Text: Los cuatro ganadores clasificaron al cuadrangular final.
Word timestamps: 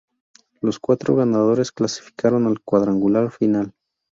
Los 0.61 0.79
cuatro 0.79 1.15
ganadores 1.15 1.71
clasificaron 1.71 2.47
al 2.47 2.61
cuadrangular 2.61 3.29
final. 3.29 3.75